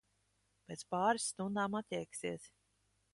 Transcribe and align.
Pēc 0.71 0.81
pāris 0.95 1.27
stundām 1.33 1.79
atjēgsies. 1.83 2.49